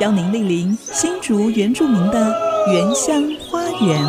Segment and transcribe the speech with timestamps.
[0.00, 2.32] 邀您莅临新竹原住民的
[2.72, 3.20] 原乡
[3.50, 4.00] 花园。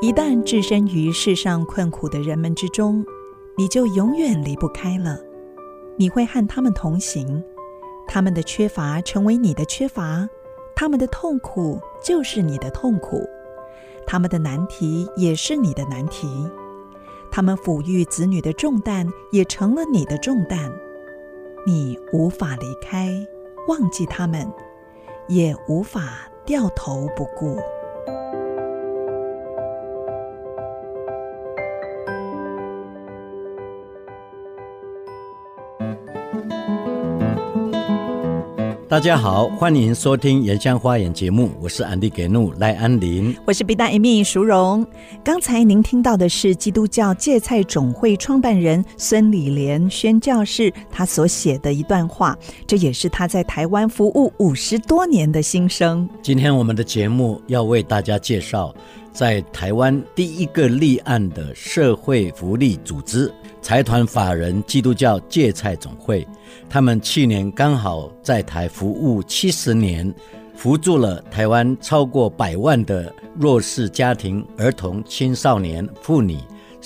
[0.00, 3.04] 一旦置身于世上困苦的人们之中，
[3.56, 5.18] 你就永远离不开了。
[5.96, 7.42] 你会和他们同行，
[8.06, 10.28] 他们的缺乏成为你的缺乏，
[10.76, 13.28] 他们的痛苦就是你的痛苦，
[14.06, 16.28] 他们的难题也是你的难题，
[17.30, 20.70] 他们抚育子女的重担也成了你的重担。
[21.66, 23.08] 你无法离开，
[23.68, 24.52] 忘记他们，
[25.28, 27.58] 也无法掉头不顾。
[38.86, 44.86] 大家好，欢迎收听《原乡花园》节目，我是安迪给怒赖安林，我是比达艾米淑荣。
[45.24, 56.06] 刚才您听到的是基督教芥菜种会创办人孙礼莲宣教士他所写的一段话，这也是他在台湾服务五十多年的心声。
[56.22, 58.72] 今天我们的节目要为大家介绍，
[59.14, 63.32] 在台湾第一个立案的社会福利组织。
[63.62, 66.26] 财团法人基督教芥菜总会，
[66.68, 70.12] 他们去年刚好在台服务七十年，
[70.54, 76.36] 扶助了台湾超过百万的弱势家庭、儿童、青少年、妇女。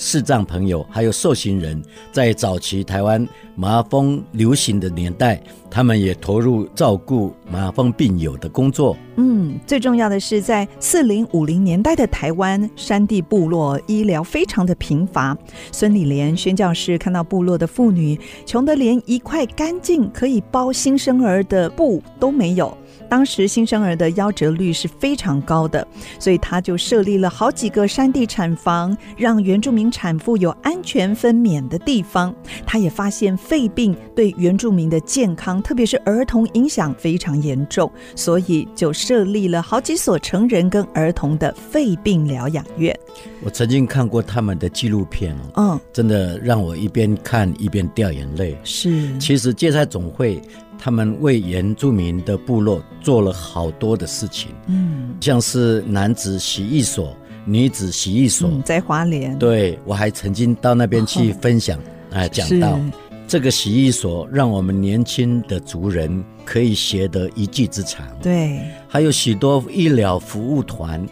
[0.01, 8.95] 视障朋友还有受刑人，在早期台湾麻风流行的年代，他们也投入照顾麻风病友的工作。
[9.17, 15.37] 嗯，最重要的是，在四零五零年代的台湾山地部落，医疗非常的贫乏。
[15.69, 22.75] 孙理莲宣教士看到部落的妇女穷得连一块干净可以包新生儿的布都没有。
[23.09, 25.85] 当时新生儿的夭折率是非常高的，
[26.19, 32.33] 所以他就设立了好几个山地产房，让原住民产妇有安全分娩的地方。
[32.65, 42.97] 他也发现肺病对原住民的健康，特别是儿童影响非常严重，所以就设立了好几所成人跟儿童的肺病疗养院。
[43.41, 48.55] 我曾经看过他们的纪录片哦，嗯，真的让我一边看一边掉眼泪。
[48.63, 50.39] 是，其实芥菜总会。
[50.79, 57.13] 他们为原住民的部落做了好多的事情，嗯，像是男子洗浴所、
[57.45, 59.37] 女子洗浴所，嗯、在花莲。
[59.37, 61.77] 对，我还曾经到那边去分享，
[62.11, 62.79] 啊、哦，讲到
[63.27, 68.07] 这个洗衣所，让我们年轻的族人可以学得一技之长。
[68.21, 71.05] 对，还有许多医疗服务团，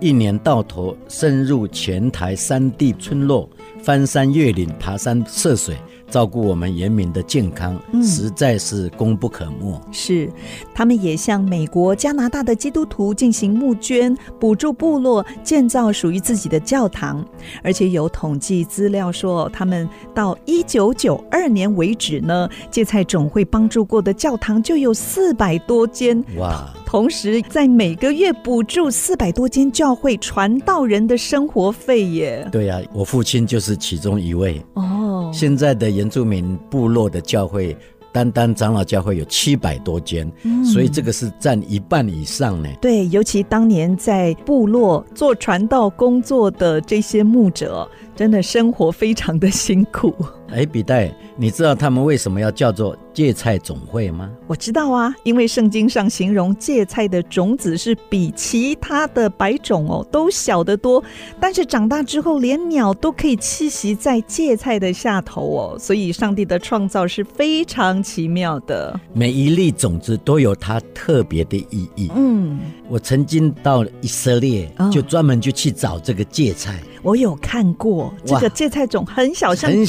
[0.00, 3.48] 一年到头深入全台山地村落，
[3.82, 5.74] 翻山越岭，爬山涉水。
[6.14, 9.72] 照顾我们人民的健康，实在是功不可没。
[9.72, 10.30] 嗯、是，
[10.72, 17.26] 他们也向美国、加拿大的基督徒进行募捐，补助部落建造属于自己的教堂。
[17.64, 26.24] 而且有统计资料说，他们到一九九二年为止呢，芥菜总会帮助过的教堂就有四百多间。
[26.36, 26.72] 哇！
[26.86, 32.48] 同时，在每个月补助四百多间教会传道人的生活费耶。
[32.52, 34.62] 对呀、啊，我父亲就是其中一位。
[34.74, 37.74] 哦，现在的原住民部落的教会，
[38.12, 42.68] 单单长老教会有七百多间，嗯，所以这个是占一半以上呢。
[42.78, 50.14] 对，尤其当年在部落做传道工作的这些牧者，真的生活非常的辛苦。
[50.50, 54.30] 哎，比代，你知道他们为什么要叫做芥菜总会吗？
[54.46, 61.02] 我知道啊，因为圣经上形容芥菜的种子是比其他的白种哦都小得多，
[61.40, 68.98] 但是长大之后连鸟都可以栖息在芥菜的下头哦，所以上帝的创造是非常奇妙的。
[69.12, 72.12] 每一粒种子都有它特别的意义。
[72.14, 76.74] 嗯，我曾经到以色列，就专门就去找这个芥菜。
[76.74, 79.84] 哦我有看过这个芥菜种很小，像芝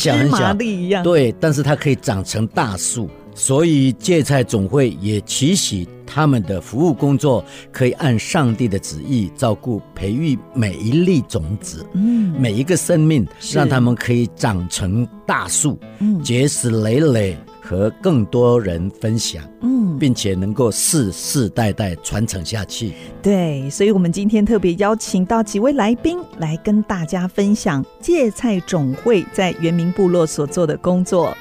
[1.04, 17.38] 对，但是它可以长成大树，所以芥菜总会也祈许他们的服务工作可以按上帝的旨意照顾、培育每一粒种子，嗯，每一个生命，让他们可以长成大树，嗯，结实累累。
[17.68, 22.94] 和更多人分享，嗯，并且能够世世代代传承下去。
[23.24, 31.36] 对，所以我们今天特别邀请到几位来宾来跟大家分享芥菜总会在原民部落所做的工作。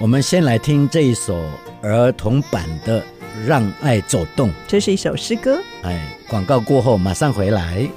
[0.00, 1.40] 我们先来听这一首
[1.80, 3.00] 儿童版的
[3.46, 5.58] 《让爱走动》，这是一首诗歌。
[5.82, 7.88] 哎，广告过后马上回来。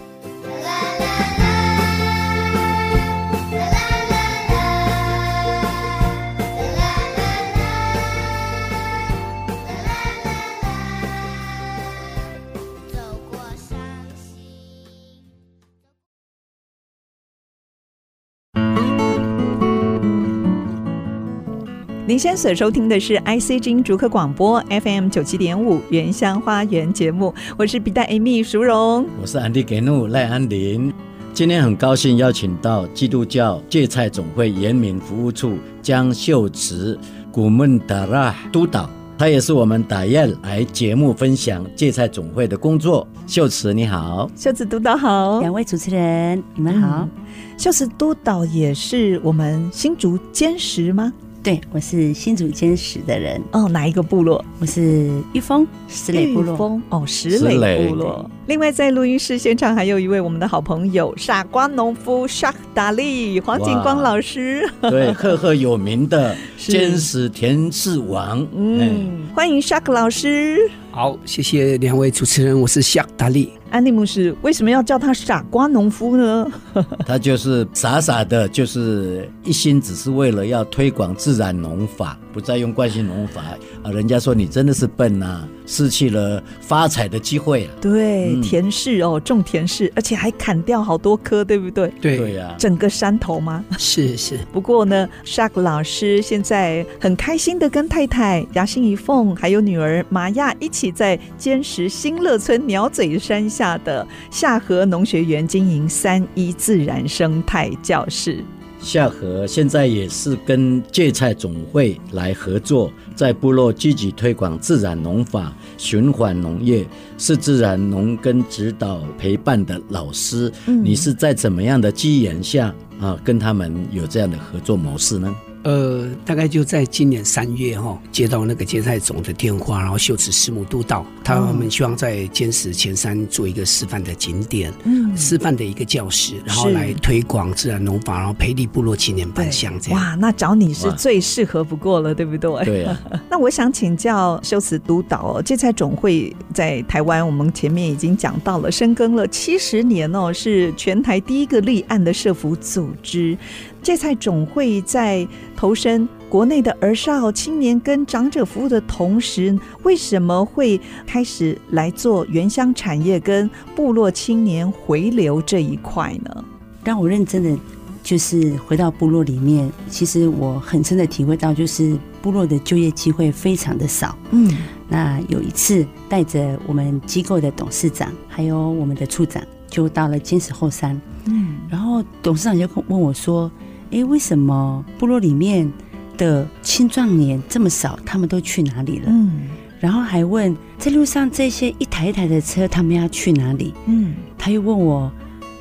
[22.11, 30.93] 您现在所收听的是 IC 之音竹科广播 FM 九七点五原乡花园节目，我是笔袋 Amy 淑荣，我是安迪给努赖安林。
[31.33, 36.99] 今天很高兴邀请到基督教芥菜总会延民服务处江秀慈
[37.31, 43.07] 古孟达拉督导，他也是我们打雁来节目分享芥菜总会的工作。
[43.25, 47.07] 秀慈你好，秀慈督导好，两位主持人你们好。
[47.07, 47.09] 嗯、
[47.57, 51.13] 秀慈督导也是我们新竹坚实吗？
[51.43, 53.41] 对，我是新竹尖石的人。
[53.51, 54.43] 哦，哪一个部落？
[54.59, 56.79] 我是玉峰石磊部落。
[56.89, 58.29] 哦，石磊部落。
[58.51, 64.69] 另外，在录音室现场还有一位我们的好朋友傻瓜农夫沙克达利黄景光老师。
[64.81, 68.45] 对，赫赫有名的尖石甜柿王。
[68.53, 70.69] 嗯，欢迎沙克老师。
[70.91, 73.53] 好，谢谢两位主持人，我是夏达利。
[73.69, 76.51] 安利牧师为什么要叫他傻瓜农夫呢？
[77.07, 83.41] 他就是傻傻的，就是一心只是为了要推广自然农法，不再用惯性农法
[83.81, 83.91] 啊！
[83.91, 87.71] 人家说你真的是笨呐、啊，失去了发财的机会了！
[87.79, 91.89] 对，嗯、甜柿哦，种田氏，而且还砍掉好多棵，对不对？
[92.01, 93.63] 对对呀，整个山头吗？
[93.77, 94.37] 是是。
[94.51, 103.61] 不过呢，沙克老师现在很开心的跟太太牙心一凤还有女儿玛亚一起在尖石新乐村鸟嘴山下。
[103.61, 108.43] 下的下河农学园经营三一自然生态教室。
[108.81, 116.85] 下河现在也是跟芥菜总会来合作，在部落积极推广自然农法、循环农业，
[117.17, 120.51] 是自然农耕指导陪伴的老师。
[120.65, 125.33] 嗯、你是在怎么样的机缘下啊，跟他们有这样的合作模式呢？
[125.63, 139.99] 呃，大概就在今年三月哈，接到那个芥菜总的电话，然后秀慈师母督导，他们希望在坚持前山做一个示范的景点，嗯，示范的一个教室，然后来推广自然农法，然后培力部落青年返乡这样。
[139.99, 142.65] 哇，那找你是最适合不过了，对不对？
[142.65, 142.99] 对啊。
[143.29, 153.37] 那我想请教秀慈督导哦，芥菜总会在台湾，我们前面已经讲到了，深耕了七十年哦，是全台第一个立案的社福组织。
[153.81, 166.45] 芥菜总会在投身国内的儿少、青年跟长者服务的同时，为什么会开始来做原乡产业跟部落青年回流这一块呢？
[166.83, 167.57] 让我认真的
[168.03, 174.15] 就是回到部落里面，其实我很深的体会到，就是部落的就业机会非常的少。
[174.29, 174.55] 嗯，
[174.87, 180.99] 那有一次带着我们机构的董事长还有我们的处长，就到了金石后山。
[181.25, 183.51] 嗯，然后董事长就问我说。
[183.91, 185.71] 哎，为什么部落里面
[186.17, 187.99] 的青壮年这么少？
[188.05, 189.05] 他们都去哪里了？
[189.07, 189.49] 嗯，
[189.79, 193.73] 然后还问在路上这些一台一台的车，他们要去哪里？
[193.87, 195.11] 嗯，他又问我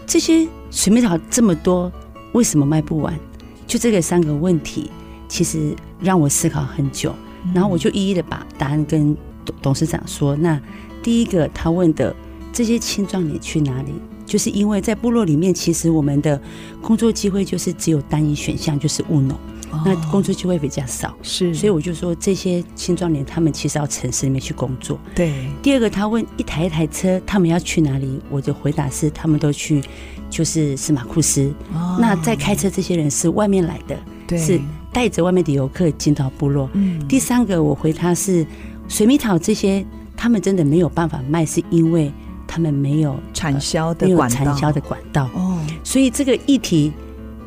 [0.06, 1.90] 这些水蜜桃这么多，
[2.32, 3.18] 为什么卖不完？
[3.66, 4.90] 就这个三个问题，
[5.28, 7.14] 其实让我思考很久。
[7.54, 10.36] 然后我就一一的把答案跟董董事长说。
[10.36, 10.60] 那
[11.02, 12.14] 第一个他问的
[12.52, 13.92] 这些青壮年去哪里？
[14.26, 16.40] 就是因为在部落里面，其实我们的
[16.80, 19.36] 工作机会就是只有单一选项，就是务农，
[19.72, 21.12] 哦、那工作机会比较少。
[21.20, 25.00] 是，所以我就说这些青壮年他们其实要城市里面去工作。
[25.16, 25.32] 对。
[25.60, 28.20] 第二个，他问一台一台车，他们要去哪里？
[28.30, 29.82] 我的回答是，他们都去，
[30.30, 31.52] 就是司马库斯。
[31.74, 31.98] 哦。
[32.00, 34.60] 那在开车这些人是外面来的，对，是
[34.92, 36.70] 带着外面的游客进到部落。
[36.74, 37.04] 嗯。
[37.08, 38.46] 第三个，我回他是
[38.86, 39.84] 水蜜桃这些，
[40.16, 42.12] 他们真的没有办法卖，是因为。
[42.52, 46.92] 他们没有产销的管道，产销的管道哦，所以这个议题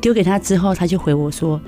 [0.00, 1.60] 丢给他之后，他就回我说：“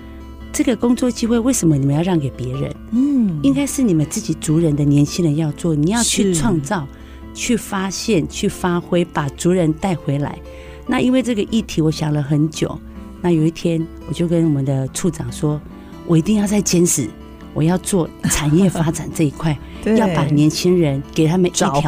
[0.51, 2.75] 这个工作机会为什么你们要让给别人？
[2.93, 6.87] 嗯，应该是你们自己族人的年轻人要做，你要去创造、
[7.35, 10.39] 去发现、去发挥，把族人带回来。
[10.87, 12.79] 那因为这个议题，我想了很久。
[13.21, 15.61] 那有一天，我就跟我们的处长说，
[16.07, 17.07] 我一定要在尖石。”
[17.57, 19.59] 我要做产业发展这一块，
[19.97, 21.81] 要把年轻人给他们一条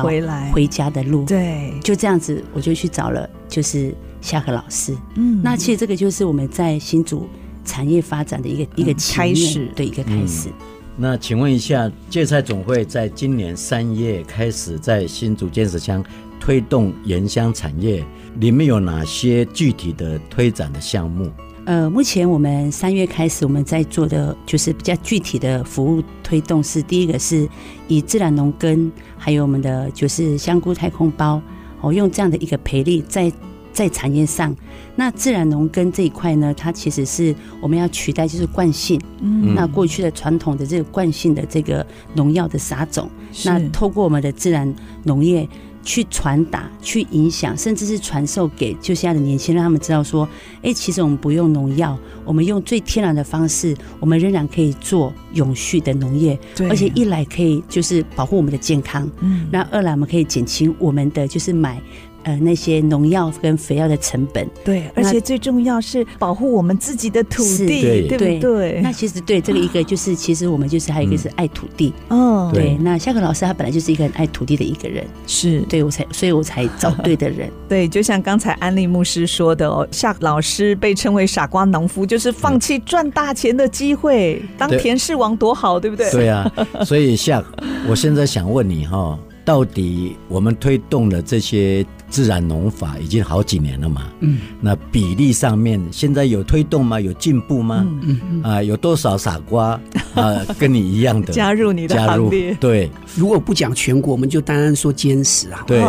[0.51, 1.27] 回家的路。
[1.27, 4.97] 对，就这样子，我就去找了，就是夏河老师。
[5.17, 7.29] 嗯，那其实这个就是我们在新竹
[7.67, 10.49] 产业发展的一个一个开始，对一个开始。
[10.97, 16.03] 那请问一下，芥菜总会在今年三月开始在新竹建设乡
[16.41, 18.03] 推动原乡产业，
[18.41, 21.31] 里面有哪些具体的推展的项目？
[21.69, 27.47] 呃，目前我们三月开始，我们在做的就是比较具体的服务推动是，第一个是
[27.89, 31.39] 以自然农耕，还有我们的就是香菇太空包，
[31.83, 33.31] 哦，用这样的一个培力在
[33.71, 34.57] 在产业上，
[34.97, 43.11] 那自然农耕这一块呢，它其实是我们要取代就是惯性，嗯，那过去的传统的这个惯性的这个农药的撒种，
[43.45, 45.47] 那透过我们的自然农业。
[45.83, 50.29] 去传达、去影响，甚至是传授给就现在的年轻人，让他们知道说，
[50.63, 61.81] 哎，其实我们不用农药，我们用最天然的方式，我们仍然可以做永续的农业，而且一来可以就是保护我们的健康，嗯，那二来我们可以减轻我们的就是买。
[62.29, 68.81] 呃，那些农药跟肥料的成本，对，而且最重要是保护我们自己的土地，对不对，对？
[68.83, 72.77] 那其实对这个一个就是，其实我们就是还有一个是爱土地，嗯，对。
[72.83, 77.51] 那夏克老师他本来就是一个很爱土地的一个人，是对我才，所以我才找对的人。
[77.67, 86.11] 对，就像刚才安利牧师说的哦，夏老师被称为傻瓜农夫，就是放弃赚大钱的机会，当田氏王多好，对不对？
[86.11, 86.53] 对啊，
[86.85, 87.43] 所以夏，
[87.89, 91.87] 我现在想问你哈，到底我们推动了这些。
[92.11, 97.01] 自然农法已经好几年了嘛，嗯，那比例上面现在有推动吗？
[97.01, 97.87] 有进步吗？
[98.03, 99.79] 嗯嗯啊，有多少傻瓜
[100.15, 102.57] 啊， 跟你一样的加入你的行列？
[102.59, 105.83] 对，如果不讲全国，我们就单单说坚持啊，对，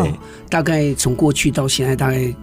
[0.49, 2.33] 大概从过去到现在，大概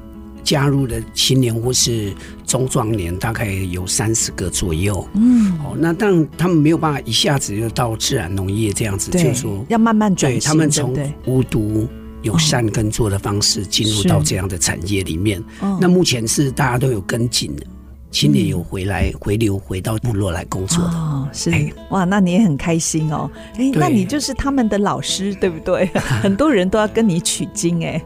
[0.43, 2.15] 加入的青年或是
[2.47, 5.07] 中壮年，大概有三十个左右。
[5.15, 11.87] 嗯，哦，那但他们没有办法一下子就到自然农业这样子，就是说要慢慢转型，他们从无毒。
[12.27, 15.43] 有善耕作的方式进入到这样的产业里面，
[15.81, 17.65] 那目前是大家都有跟进的，
[18.11, 20.91] 青年有回来回流回到部落来工作的。
[20.91, 21.51] 哦，是。
[21.91, 25.87] 哇，那你也很开心哦，哎，那你就是他们的老师对不对？
[26.21, 28.03] 很多人都要跟你取经哎，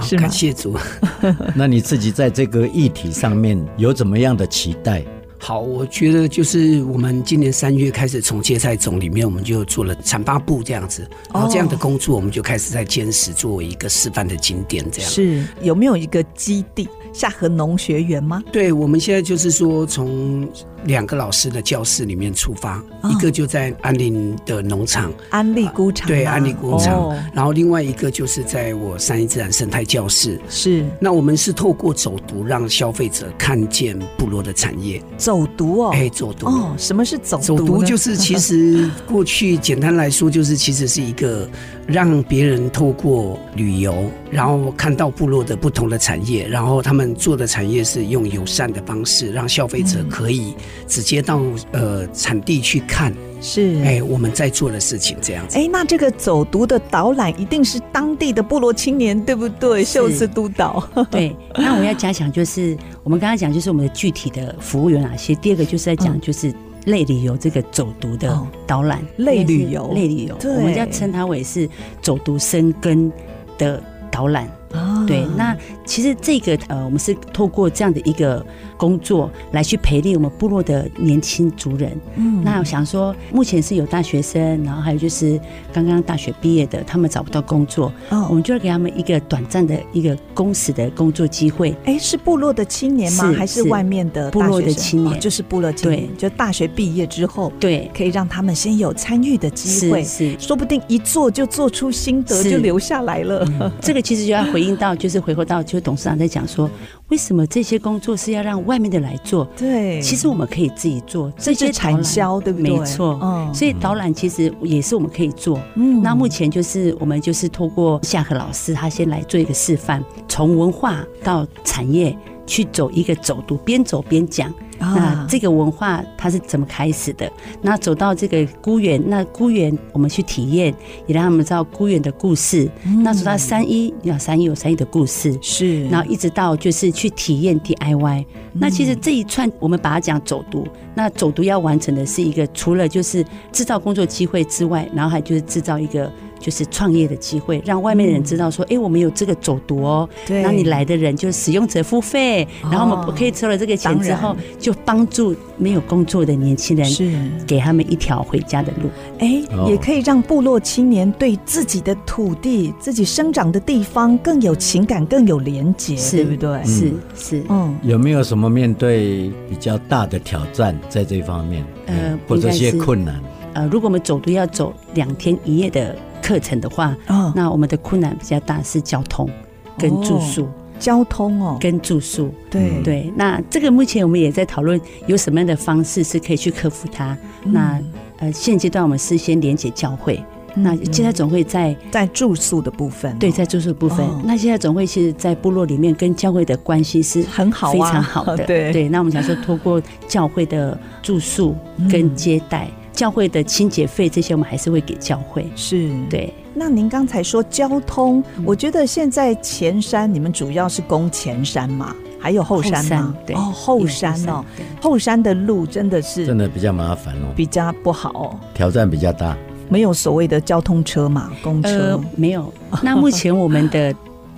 [0.00, 0.22] 是吗？
[0.22, 0.78] 感谢主。
[1.56, 5.04] 那你自己在这个议题上面有怎么样的期待？
[5.44, 16.88] 好，我觉得就是我们今年三月开始从芥菜种里面，我们就做了产八部这样子，然后这样的工作，我们就开始在坚持作为一个示范的景点，这样是有没有一个基地？
[17.12, 18.40] 下河农学园吗？
[18.52, 20.48] 对，我们现在就是说从。
[20.84, 26.94] 两个老师的教室里面出发，哦、一个就在安林的农场，安利菇场，对，安利菇场。
[26.94, 30.40] 哦、然后另外一个就是在我三一自然生态教室。
[30.48, 35.02] 是，那我们是透过走读，让消费者看见部落的产业。
[35.16, 37.42] 走读哦，哎，走读哦，什么是走读？
[37.42, 41.48] 走读就是其实 过去简单来说，就是其实是一个
[41.86, 50.54] 让别人透过旅游，然后看到部落的不同的产业，然后他们做的产业是用友善的方式，让消费者可以。
[50.86, 51.40] 直接到
[51.72, 55.58] 呃产地去看，是哎、欸、我们在做的事情这样子。
[55.58, 59.84] 哎、欸，那这个走读的导览一定是当地的部落青年，对不对？
[59.84, 60.82] 秀慈督导。
[61.10, 65.34] 对，那我要加强就是我们刚刚讲就是我们的具体的服务有哪些。
[65.34, 66.52] 第二个就是在讲就是
[66.86, 71.68] 类旅游这个走读的导览，类旅游，类旅游，我们要称它为是
[72.00, 73.10] 走读生根
[73.58, 74.48] 的导览。
[74.72, 78.44] 哦，对，那其实这个呃，我们是透过这样的一个
[78.76, 81.92] 工作来去培力我们部落的年轻族人。
[82.16, 85.38] 嗯，那我想说，目前是有大学生，然后还有就是
[85.72, 91.76] 刚刚大学毕业的，他们找不到工作，哦，我们就会给他们一个短暂的一个工时的工作机会。
[91.84, 93.30] 哎，是部落的青年吗？
[93.36, 95.20] 还是外面的部落的青年？
[95.20, 103.46] 就是部落青年，就大学毕业之后，对，可以让他们先有参与的机会，是，说不定一做就做出心得，就留下来了。
[103.80, 104.61] 这个其实就要回。
[104.62, 106.70] 回应到就是回过到，就是董事长在讲说，
[107.08, 109.44] 为什么这些工作是要让外面的来做？
[109.56, 112.78] 对，其实我们可以自己做这些产销，对不对？
[112.78, 115.60] 没错，嗯，所以导览其实也是我们可以做。
[115.74, 122.16] 嗯，那目前就是我们就是透过夏和老师，他先来做一个示范，从文化到产业
[122.46, 124.54] 去走一个走读，边走边讲。
[124.82, 127.30] 那这个文化它是怎么开始的？
[127.60, 130.74] 那走到这个孤园，那孤园我们去体验，
[131.06, 132.70] 也让他们知道孤园的故事。
[132.84, 135.88] 嗯、那走到三一，你看三一有三一的故事，是。
[135.88, 138.20] 然后一直到就是去体验 DIY。
[138.20, 146.10] 嗯、那其实这一串我们把它讲走读，那走读要完成的是一个，除了就是制造工作机会之外，然后还就是制造一个。
[146.42, 150.08] 就是创业的机会，让外面的人知道说，哎、嗯欸，我们有这个走读哦。
[150.26, 150.42] 对。
[150.42, 157.12] 那你来的人就是使用者付费，哦、然后我们可以收了这个钱之后，就帮助没有工作的年轻人，是
[157.46, 158.90] 给他们一条回家的路。
[159.20, 166.64] 哎、欸，也可以让部落青年对自己的土地、自己生长的地方更有情感、更有连结，是对不对？
[166.64, 167.44] 是是。
[167.48, 167.78] 嗯。
[167.82, 171.64] 有没有什么面对比较大的挑战在这方面？
[171.86, 173.20] 呃，或者一些困难？
[173.54, 179.28] 呃，如果我们走读要走两天一夜的课程的话，哦，那我们的困难比较大是交通
[179.76, 180.44] 跟住宿。
[180.44, 180.52] 哦
[180.82, 182.82] 交通哦，跟住宿，对。
[182.82, 187.16] 对，那这个目前我们也在讨论有什么样的方式是可以去克服它。
[187.44, 187.80] 嗯、那
[188.18, 190.20] 呃，现阶段我们是先连结教会，
[190.56, 194.04] 嗯、那接下来总会在在住宿的部分、哦，对，在住宿的部分。
[194.04, 198.38] 哦、那现在总会其实，在部落里面跟教会的关系是很好，非常好的。
[198.44, 198.72] 对。
[198.72, 201.54] 对，那我们想说，透过教会的住宿
[201.88, 205.50] 跟接待，嗯、教会的清洁费这些，我们还是会给教会。
[205.56, 206.32] 是对。
[206.54, 213.14] 那您刚才说交通，嗯、我觉得现在前山你们主要是攻前山嘛，还有后山吗？
[213.26, 214.44] 对哦，后山哦，
[214.80, 219.36] 后山的路真的是真的比较麻烦哦，比较不好哦，挑战比较大。
[219.68, 222.52] 没有所谓的交通车嘛，公车、呃、没有。
[222.82, 223.94] 那目前我们的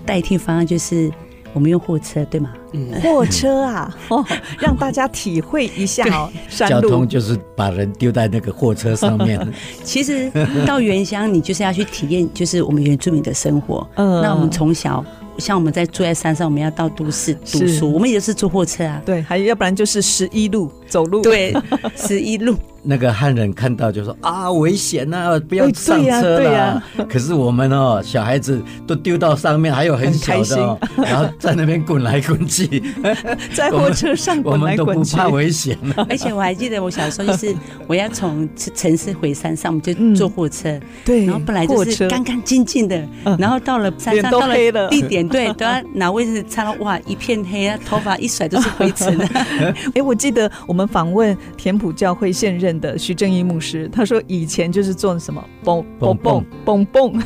[0.07, 1.11] 代替方案就是。
[1.55, 2.53] 我们用货车对吗？
[2.73, 4.23] 嗯，货车啊， 哦，
[4.59, 6.31] 让大家体会一下哦。
[6.51, 9.41] 交通就是把人丢在那个货车上面。
[9.83, 10.31] 其实
[10.67, 13.89] 到原乡，你就是要去体验，就是我们原住民的生活。
[13.95, 15.03] 嗯，那我们从小。
[15.37, 19.03] 像我们在住在山上，我们要到都市读书，是我们也是坐货车啊。
[19.05, 21.23] 对，还要不然就是十一路走路。
[21.23, 21.53] 对，
[21.97, 22.57] 十一路。
[22.85, 26.83] 那个汉人看到就说啊，危险呐、啊，不要上车了。
[27.09, 32.83] 可是我们哦，小孩子都丢到上面，还有很小的、哦，然后在那边滚来滚去，
[33.53, 35.77] 在火车上滚来滚去，我们都不怕危险。
[36.09, 37.55] 而且我还记得我小时候就是，
[37.89, 40.79] 我要从城市回山上，我们就坐火车。
[41.05, 41.27] 对、嗯。
[41.27, 43.03] 然后本来就是干干净净的，
[43.39, 44.55] 然后到了山上，到了
[44.89, 45.27] 地点。
[45.27, 49.19] 对，都要拿卫生纸擦到哇，一片黑啊，头发一甩都是灰尘。
[49.95, 57.23] 哎，我记得我们访问田埔教会现任的徐正义牧师，他说以前就是做什么蹦蹦蹦蹦蹦蹦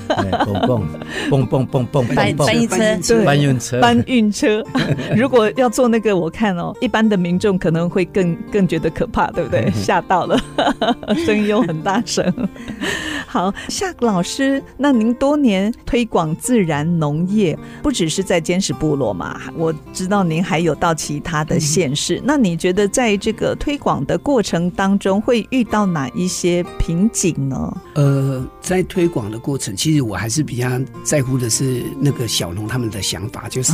[1.29, 2.69] 蹦蹦蹦蹦蹦搬搬运
[3.03, 4.65] 车搬运车搬运车，
[5.17, 9.71] 如果要坐那个，我看哦，一般的民众可能会更更觉得可怕，对不对？
[9.75, 10.39] 吓到了，
[11.27, 12.33] 声音又很大声。
[13.27, 19.39] 好，夏老师，那您多年推广自然农业，不只是在坚持部落嘛？
[19.57, 22.23] 我知道您还有到其他的县市。
[22.25, 27.77] 那你觉得在这个推广的过程当中，会遇到哪一些瓶颈呢？
[27.95, 28.28] 呃。
[28.61, 30.69] 在推广的过程，其实我还是比较
[31.05, 33.73] 在乎的是那个小农他们的想法，就是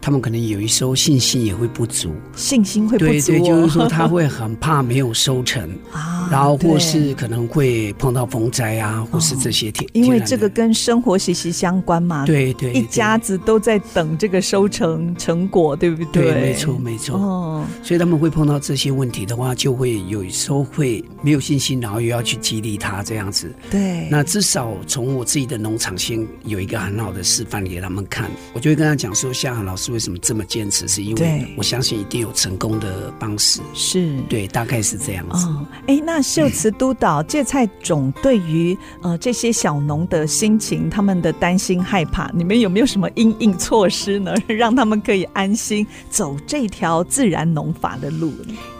[0.00, 13.40] 他们可能有一时候信心也会不足，信心会不足，对对，就是说他会很怕没有收成 啊，然后或是可能会碰到风灾啊，或是这些天，因为这个跟生活息息相关嘛，对对，一家子。
[13.46, 16.32] 都在等这个收成成果，对不对？
[16.32, 17.16] 对，没错，没错。
[17.16, 23.54] 哦，所以他们会碰到这些问题的话，就会有时候会没有信心，然后又要去激励他这样子。
[23.70, 23.85] 对。
[24.10, 30.86] 那至少从我自己的农场先有一个很好的示范给他们看，我就会跟他讲说：夏涵老师为什么这么坚持？
[30.88, 33.60] 是因为我相信一定有成功的方式。
[33.74, 35.46] 是对，大概是这样子。
[35.46, 48.32] 哦，哎，那秀慈督导芥菜种对于呃这些小农的心情，他们的担心害怕，你们有没有什么应应措施呢， 让他们可以安心走这条自然农法的路。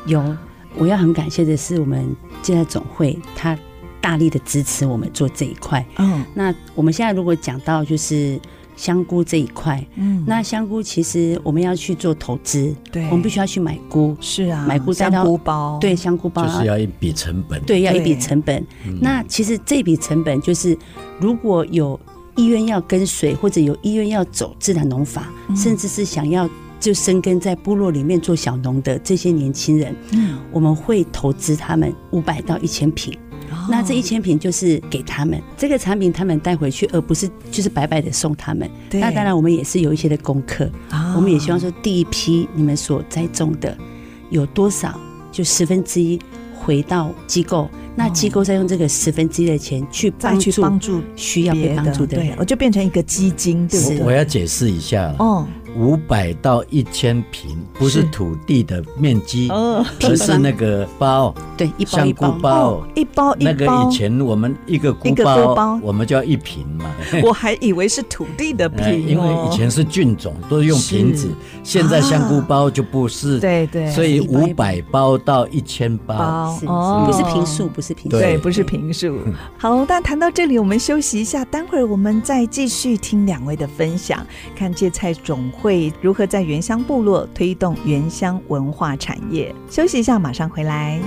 [0.06, 0.36] 有，
[0.76, 3.58] 我要很感谢的是，我们芥菜总会他
[4.06, 5.84] 大力的支持我们做这一块。
[5.98, 8.38] 嗯，那我们现在如果讲到就是
[8.76, 18.64] 香菇这一块，嗯，那香菇其实我们要去做投资，对，我们必须要去买菇，是啊，买菇香菇包，对，香菇包就是要一笔成本，对，要一笔成本。
[19.00, 20.78] 那其实这笔成本就是
[21.18, 21.98] 如果有。
[22.38, 26.46] 意愿要跟随，或者有意愿要走自然农法，嗯、甚至是想要
[26.78, 33.18] 就生根在部落里面做小农的这些年轻人，嗯，我们会投资他们五百到一千坪。
[33.50, 38.70] 哦、那这一千瓶就是给他们这个产品，他们带回去，而不是就是白白的送他们。
[38.92, 43.76] 那当然，我们也是有一些的功课，哦、我们也希望说，第一批你们所栽种的
[44.30, 44.98] 有多少，
[45.30, 46.18] 就十分之一
[46.54, 47.68] 回到机构。
[47.98, 54.00] 那机构再用这个十分之一的钱去帮助帮助需要被帮助的人，我就变成一个基金，对不对？
[54.00, 55.46] 我要解释一下哦。
[55.76, 63.52] 五百到一千平，不是土地的面积，而是那个包， 对，一包香菇包，一包一包。
[63.52, 66.86] 那个以前我们一个菇包，我们叫一瓶嘛。
[67.22, 71.28] 我还以为是土地的坪，因为以前是菌种，都是用瓶子。
[71.62, 73.90] 现在香菇包就不是，对对。
[73.90, 79.18] 所以五百包到一千包，哦，不是平数，不是平数，对，不是平数。
[79.58, 85.65] 好，那谈到这里，我们休息一下，待会儿我们再继续听两位的分享，看芥菜种会
[86.00, 89.54] 如何在原乡部落推动原乡文化产业？
[89.70, 91.00] 休息一下，马上回来。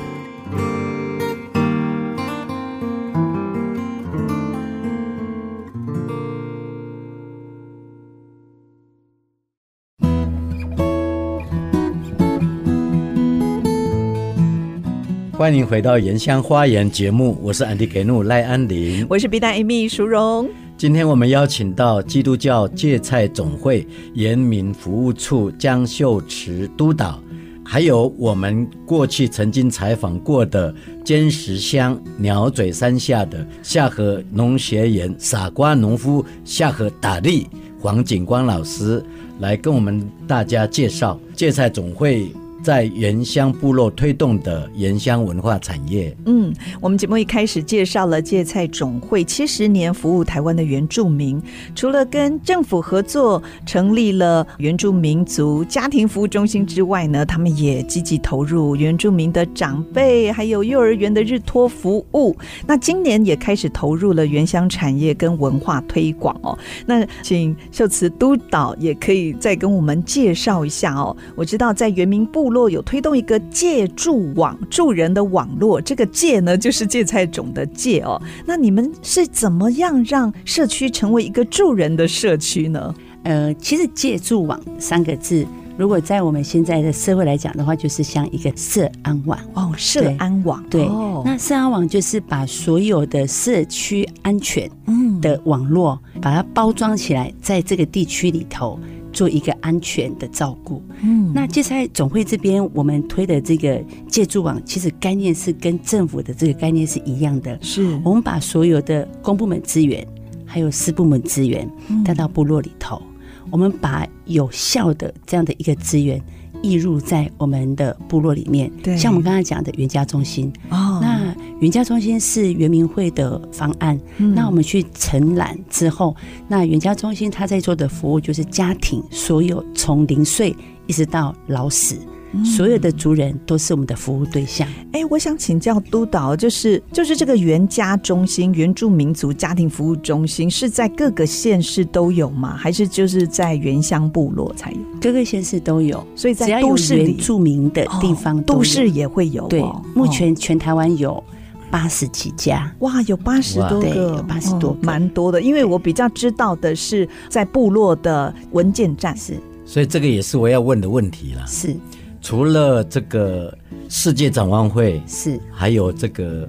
[15.37, 20.49] 欢迎回到《原乡花园》节目，我是安迪给怒赖安林，我是 B 站 Amy 淑荣。
[20.79, 27.21] 今天我们邀请到基督教芥菜总会人民服务处江秀池督导，
[27.65, 39.03] 还有我们过去曾经采访过的尖石乡鸟嘴山下的下河农学园傻瓜农夫下河打力黄景光老师，
[39.39, 42.31] 来跟我们大家介绍芥菜总会。
[42.61, 46.15] 在原乡部落推动的原乡文化产业。
[46.25, 51.41] 嗯，我们节目一开始介绍了芥菜总会七十年服务台湾的原住民，
[51.73, 62.35] 除了跟政府合作成立了原住民族家庭服务中心之外呢，他们也积极投入原住民的长辈还有幼儿园的日托服务。
[62.67, 66.57] 那今年也开始投入了原乡产业跟文化推广哦。
[66.85, 71.15] 那请秀慈督导也可以再跟我们介绍一下哦。
[71.35, 72.48] 我知道在原民部。
[72.49, 78.19] 部落有推动一个借助网助人的网络，这个借呢就是芥菜种的借哦。
[78.43, 82.95] 那你们是怎么样让社区成为一个助人的社区呢？
[83.21, 85.45] 呃，其实借助网三个字，
[85.77, 90.81] 如果在我们现在的社会来讲的话，就是像一个社安网哦，社安网对。
[90.81, 98.79] 对哦，那社安网就是把所有的社区安全嗯的网络，把它包装起来，在这个地区里头。
[99.11, 100.81] 做一个安全的照顾。
[101.01, 107.57] 嗯，那芥菜总会这边我们推的这个借助网，其实概念是跟政府的这个概念是一样的。
[107.61, 110.05] 是，我们把所有的公部门资源，
[110.45, 111.69] 还有私部门资源
[112.03, 113.01] 带到部落里头，
[113.49, 116.21] 我们把有效的这样的一个资源。
[116.61, 126.15] 移入在我们的部落里面，对，像我们刚才讲的原家中心哦，那原家中心是原民会的方案，嗯，那我们去承揽之后，
[126.47, 130.55] 那原家中心他在做的服务就是家庭所有从零岁
[130.87, 131.97] 一直到老死。
[132.45, 134.67] 所有的族人都是我们的服务对象。
[134.91, 142.55] 哎、欸，我想请教督导，就是就是这个原家中心、原住民族家庭服务中心是在各个县市都有吗？
[142.55, 144.77] 还是就是在原乡部落才有？
[145.01, 149.47] 各个县市都有，所以在都市原住民的地方，哦，都市也会有，哦。
[149.49, 149.63] 对，
[149.95, 151.23] 目前全台湾有
[151.71, 155.41] 八十几家，哇，有八十多个，有八十多个，蛮，哦，多的。
[155.41, 161.45] 因为我比较知道的是在部落的文件站，是，所以这个也是我要问的问题了。
[161.47, 161.75] 是。
[162.21, 166.47] 除了这个世界展望会是，还有这个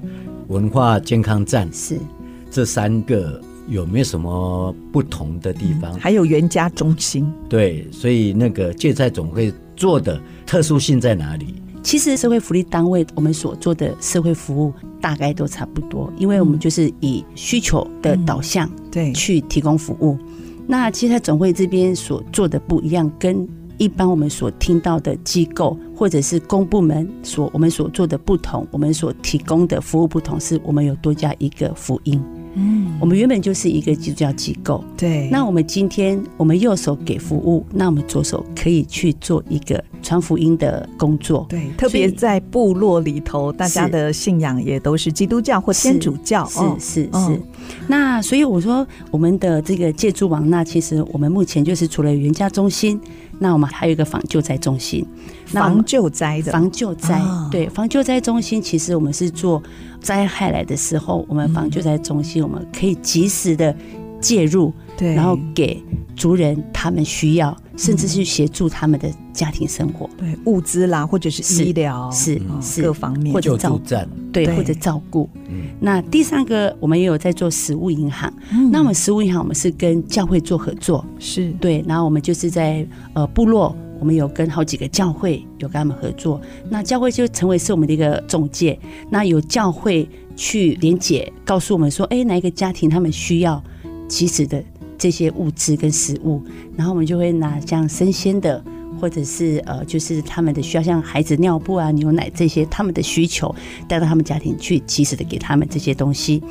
[0.48, 1.96] 文化健康站是，
[2.50, 5.94] 这三个有没有什么不同的地方？
[5.94, 11.62] 还有原家中心，对，所以那个芥菜总会做的特殊性在哪里？
[11.82, 20.18] 其实社会福利单位我们所做的社会服务大概都差不多，因为我们就是以需求的导向对去提供服务。
[20.66, 32.22] 那芥菜总会这边所做的不一样，跟一般我们所听到的机构或者是公部门所我们所做的不同，我们所提供的服务不同，是我们有多加一个福音。
[32.60, 35.28] 嗯，我们原本就是一个基督教机构，对。
[35.30, 41.46] 那我们今天我们右手给服务，那我们左手可以去做一个传福音的工作。
[41.48, 46.44] 对，特别在部落里头，大家的信仰也都是基督教或天主教。
[46.46, 47.40] 是是是。
[47.86, 53.00] 那所以我说，我们的这个借助网，那其实我们目前就是除了原家中心，
[53.40, 55.04] 那我们还有一个防救灾中心。
[55.46, 59.60] 防救灾的防救灾，哦，对，防救灾中心，其实我们是做
[60.00, 63.74] 灾害来的时候，我们防救灾中心，我们可以及时的
[64.20, 65.82] 介入，对，然后给
[66.14, 73.78] 族人他们需要，甚至是协助他们的家庭生活，对，物资啦，或者是医疗，是是，是各方面或者照顾，
[74.30, 75.26] 对，或者照顾。
[75.80, 78.30] 那第三个，我们也有在做食物银行。
[78.52, 81.82] 嗯、那我们食物银行，我们是跟教会做合作，是对。
[81.88, 83.74] 然后我们就是在呃部落。
[83.98, 88.78] 我们有跟好几个教会有跟他们合作，那教会就成为是我们的一个中介。
[89.10, 93.62] 那有教会去连结，告诉我们说，哎，哪一个家庭他们需要
[94.08, 94.64] 及时的
[95.00, 96.42] 这些物资跟食物，
[96.76, 98.62] 然后我们就会拿像生鲜的，
[99.00, 103.52] 或者是呃，就是他们的需要，像孩子尿布啊、牛奶这些，他们的需求
[103.88, 106.42] 带到他们家庭去，及时的给他们这些东西。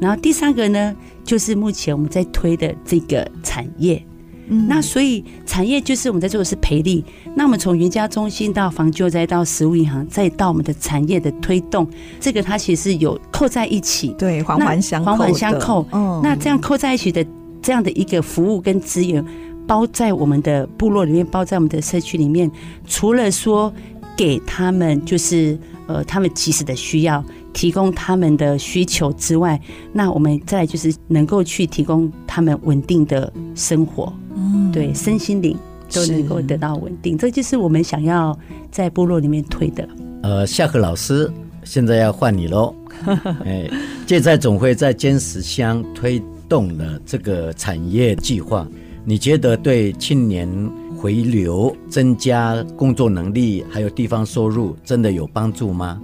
[0.00, 4.04] 然后第三个呢，就是目前我们在推的这个产业。
[4.46, 7.02] 嗯，那所以产业就是我们在做的是培力。
[7.34, 11.88] 那我们从云家中心到防救灾到食物银行，再到我们的产业的推动，
[12.20, 15.86] 这个它其实有扣在一起，对，环环相扣，环环相扣。
[15.92, 17.24] 嗯，那这样扣在一起的
[17.64, 19.24] 这样的一个服务跟资源，
[19.66, 22.48] 包在我们的部落里面，包在我们的社区里面，
[22.86, 23.72] 除了说
[24.16, 27.24] 给他们就是呃他们及时的需要。
[27.54, 29.60] 提供他们的需求之外，
[29.92, 35.56] 那我们再就是能够去提供他们稳定的生活，嗯，对，身心灵
[35.88, 38.36] 都能够得到稳定，这就是我们想要
[38.72, 39.88] 在部落里面推的。
[40.24, 41.30] 呃，夏克老师，
[41.62, 42.74] 现在要换你喽。
[43.46, 43.70] 哎，
[44.04, 48.66] 芥菜总会在尖石乡推动了这个产业计划，
[49.04, 50.48] 你觉得对青年
[50.96, 56.00] 回流、增加工作能力还有地方收入，真的有帮助吗？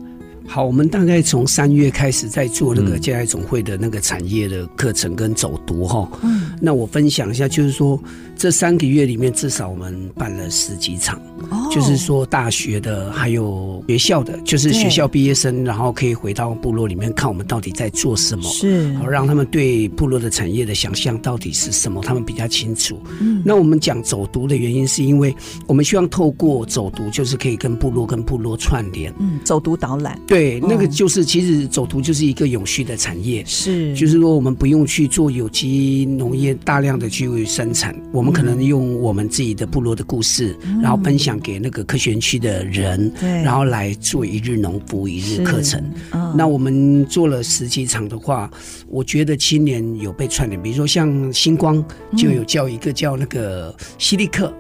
[0.53, 6.11] 好，我们大概从三月开始在做那个家爱总会的那个产业的课程跟走读哈。
[6.25, 7.97] 嗯，那我分享一下，就是说
[8.37, 11.23] 这三个月里面，至少我们办了十几场。
[11.51, 23.01] 哦，就是说大学的还有学校的，就是学校毕业生，然后可以回到部落里面看我们到底在做什么，是，好让他们对部落的产业的想象到底是什么，他们比较清楚。
[23.21, 25.33] 嗯，那我们讲走读的原因，是因为
[25.69, 29.15] 我们希望透过走读，就是可以跟部落跟部落串联。
[29.21, 30.21] 嗯，走读导览。
[30.27, 30.40] 对。
[30.41, 45.79] 对，那个就是其实走读就是一个永续的产业，是，就是说我们不用去做有机农业，大量的去生产，我们可能用我们自己的部落的故事，嗯、然后分享给那个科学园区的人，对，然后来做一日农夫一日课程。
[46.13, 48.51] 哦、那我们做了十几场的话，
[48.89, 51.85] 我觉得青年有被串联，比如说像星光
[52.17, 54.51] 就有叫一个叫那个西利克。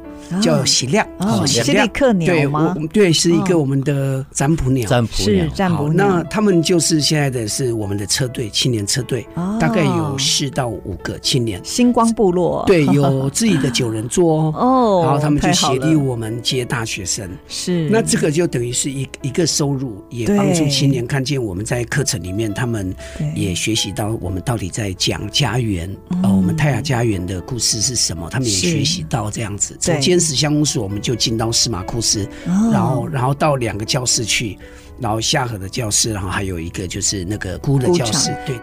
[0.40, 2.74] 叫喜亮哦，喜利克鸟吗？
[2.92, 6.06] 对，对，是一个我们的占卜鸟，占卜鸟是占卜鸟。
[6.06, 9.26] 那他们就是现在的是我们的车队，青年车队，
[9.58, 11.60] 大概有四到五个青年。
[11.64, 17.28] 星光部落对，有自己的九人座 哦，然后他们就协力我们接大学生。
[17.48, 22.94] 是，那这个就等于是一一个收入，也帮助青年看见我们在课程里面，他们
[23.34, 29.76] 也学习到我们到底在讲家园，呃，我们泰雅家园的故事是什么，他们也学习到这样子。
[29.82, 30.00] 对。
[30.20, 34.58] 始乡公所，我们就进到司马库斯，哦、然后然后到两个教室去，
[34.98, 38.28] 然后下河的教室，然后还有一个就是那个孤的教室。
[38.28, 38.60] 场对。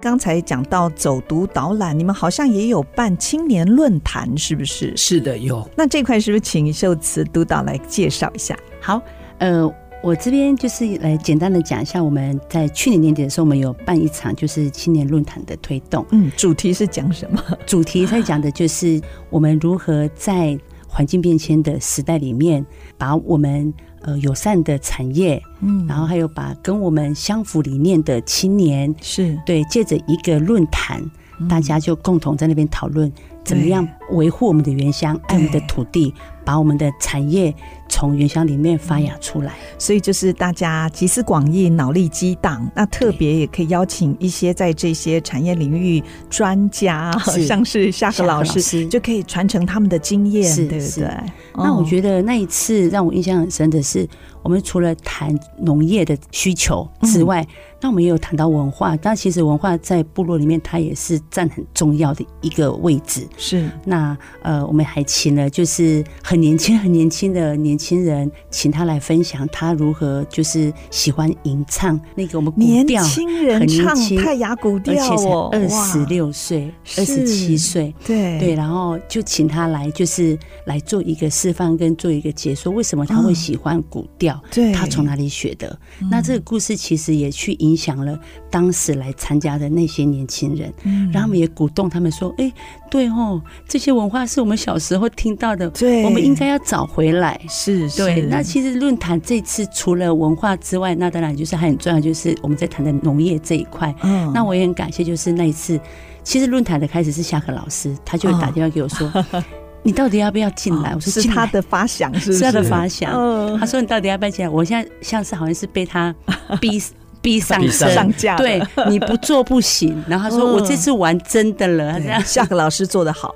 [0.00, 4.96] 刚才讲到走读导览，你们好像也有办青年论坛，是不是？
[4.96, 5.68] 是的，有。
[5.76, 8.56] 那这块是不是请秀慈督导来介绍一下？
[8.80, 9.00] 好，
[9.38, 9.72] 呃。
[10.02, 16.06] 我这边就是来简单的讲一下，我们在去年年底的时候，我们有办一场就是青年论坛的推动。
[16.12, 17.42] 嗯，主题是讲什么？
[17.66, 20.56] 主题在讲的就是我们如何在
[20.86, 22.64] 环境变迁的时代里面，
[22.96, 31.02] 把我们呃友善的产业，嗯，然后还有把跟我们相符理念的青年，是对，借着一个论坛，
[31.48, 33.10] 大家就共同在那边讨论
[33.44, 36.12] 怎么样维护我们的原乡，爱我们的土地，
[36.44, 37.54] 把我们的产业。
[37.88, 42.68] 从原乡里面发芽出来，所以就是大家集思广益，脑力激荡。
[42.74, 51.08] 那特别也可以邀请一些在这些产业领域专家，是像是夏禾老师，就可以传承他们的经验，是对不对？
[51.54, 54.06] 那我觉得那一次让我印象很深的是，
[54.42, 57.48] 我们除了谈农业的需求之外，嗯、
[57.80, 58.96] 那我们也有谈到文化。
[58.96, 63.26] 但其实文化在部落里面，它也是占很重要的一个位置。
[63.36, 67.76] 是那呃，我们还请了就是很年轻、很年轻的年。
[67.76, 84.42] 轻人，请他来分享他如何就是喜欢吟唱那个我们古调，年轻人唱泰雅古调，而且才二十六岁、二十七岁，对对，然后就请他来，就是来做一个示范跟做一个解说，为什么他会喜欢古调？
[84.50, 85.78] 对，他从哪里学的？
[86.10, 88.18] 那这个故事其实也去影响了
[88.50, 90.72] 当时来参加的那些年轻人，
[91.12, 92.52] 然后我们也鼓动他们说：“哎，
[92.90, 98.22] 对哦，这些文化是我们小时候听到的，对，我们应该要找回来。”是，是对。
[98.22, 103.94] 那其实论坛这次除了文化之外，那当然就是还很重要，就是我们在谈的农业这一块。
[104.02, 105.78] 嗯，那我也很感谢，就是那一次，
[106.22, 109.44] 其实论坛的开始是夏可老师，他就会打电话给我说：“哦、
[109.82, 113.12] 你到底要不要进来？”我说：“是他的发想，是，他的发想。
[113.12, 116.14] 哦”他说：“你到底要不要进来？”我现在像是好像是被他
[116.60, 116.82] 逼。
[117.22, 120.02] 逼上身上架，对，你不做不行。
[120.08, 123.34] 然后他说：“我这次玩真的了。”他这样，下个老师做的好。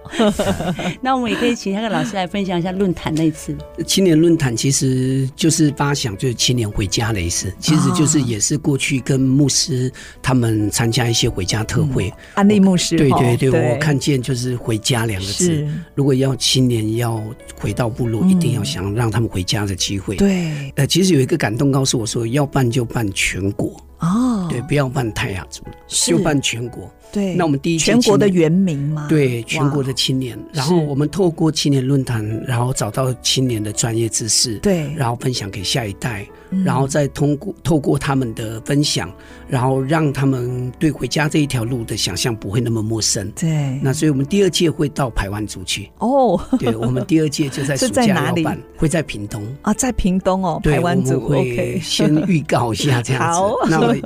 [1.00, 3.56] 那我们也可以请下个老师来分享一下论坛那一次。
[3.86, 7.52] 青年论坛其实就是发想，就是青年回家的意思。
[7.58, 9.90] 其实就是也是过去跟牧师
[10.22, 12.12] 他们参加一些回家特会。
[12.34, 15.66] 安利牧师，对对对，我看见就是回家两个字。
[15.94, 17.22] 如果要青年要
[17.58, 20.16] 回到部落，一定要想让他们回家的机会。
[20.16, 23.79] 对，呃，其实有一个感动告诉我说，要办就办全国。
[24.00, 26.90] 哦，对，不要办泰雅族就办全国。
[27.12, 30.38] 对，那我们第一全国的原民嘛，对，全国的青年。
[30.52, 36.24] 然后我们透过青年论坛，然后找到青年的专业知识，对，然后分享给下一代，
[36.64, 39.12] 然后再通过透过他们的分享，
[39.48, 43.28] 然后让他们对回家这一条路的想象不会那么陌生。
[43.32, 45.90] 对，那所以我们第二届会到台湾族去。
[45.98, 49.42] 哦，对，我们第二届就在 暑假要办，会在屏东。
[49.62, 53.68] 啊，在屏东哦，台湾族会 先预告一下这样子。
[53.68, 54.02] 那对，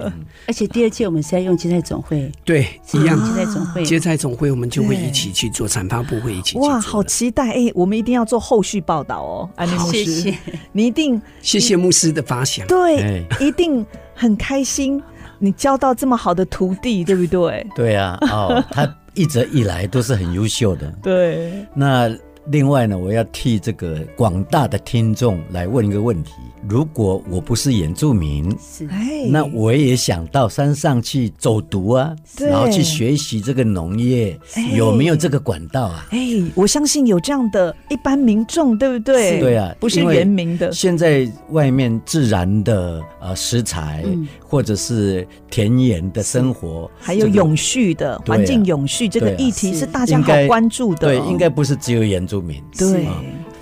[0.46, 3.18] 而且第二届我们是在用接菜总会，对，一样。
[3.24, 7.70] 接菜总会，接菜总会我们就会一起去做，产发部会一起哇，好期待哎！
[7.74, 10.38] 我们一定要做后续报道哦，安妮牧师，谢谢。
[10.72, 15.02] 你一定谢谢牧师的发想，对，一定很开心，
[15.38, 17.66] 你交到这么好的徒弟，对不对？
[17.74, 22.10] 对啊，哦，他一直以来都是很优秀的， 对，那。
[22.48, 26.32] 另外呢，我要替这个广大的听众来问一个问题：
[26.68, 28.88] 如果我不是原住民，是，
[29.28, 34.38] 那我也想到山上去走读啊，然后去学习这个农业，
[34.74, 36.06] 有没有这个管道啊？
[36.10, 36.18] 哎，
[36.54, 39.40] 我相信有这样的一般民众，对不对？
[39.40, 40.72] 对啊，不是原民的。
[40.72, 49.84] 现在外面自然的呃食材，嗯、或者是田园的生活，还有永续的环境永续这个议题是。
[49.86, 51.10] 大家好关注的、哦。
[51.10, 52.60] 对，应该不是只有原住民。
[52.76, 53.06] 对，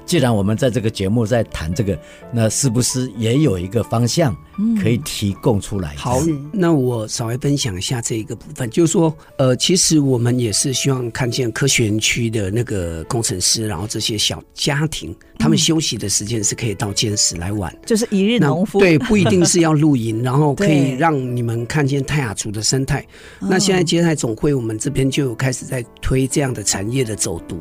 [0.04, 1.98] 既然我们在这个节目在谈这个，
[2.32, 4.36] 那是不是也有一个方向
[4.82, 5.94] 可以提供出来？
[5.96, 6.20] 好，
[6.52, 23.06] 那我稍微分享一下这一个部分，就是说，呃，其实我们也是希望看见科学园区的那个工程师，然后这些小家庭，他们休息的时间是可以到尖石来玩，就是一日农夫，对，不一定是要露营，然后可以 让你们看见泰雅族的生态。
[23.40, 27.60] 那现在接待总会，我们这边就有开始在推这样的产业的走读。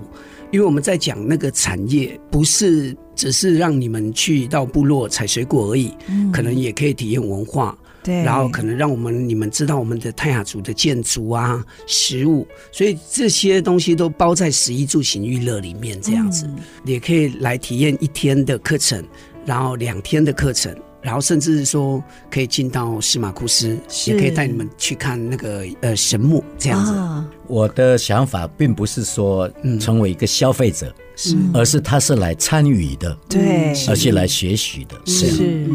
[0.51, 19.03] 因为我们在讲那个产业，不是只是让你们去到部落采水果而已，嗯，可能也可以体验文化，对，然后可能让我们你们知道我们的泰雅族的建筑啊、食物，所以这些东西都包在十一住行娱乐里面，这样子，嗯，也可以来体验一天的课程，
[19.45, 20.75] 然后两天的课程。
[21.01, 26.93] 然后甚至是说可以进到司马库斯，也可以带你们去看那个呃神木这样子。
[26.93, 35.69] 啊、我的想法并不是说成为一个消费者，是、嗯，而是他是来参与的，对，而且来学习的，是，是。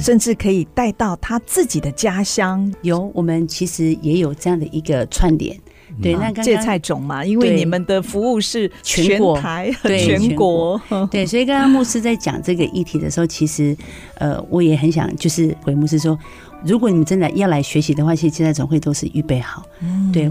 [0.00, 2.72] 甚至可以带到他自己的家乡。
[2.82, 5.58] 有，我们其实也有这样的一个串联。
[6.02, 13.76] 对，那刚刚芥菜种嘛，因为你们的服务是全台对全国， 对，所以刚刚牧师在讲这个议题的时候，其实
[14.16, 16.18] 呃，我也很想就是回牧师说，
[16.64, 19.62] 如果你们真的要来学习的话，其实芥菜总会都是预备好。
[19.80, 20.30] 嗯，对，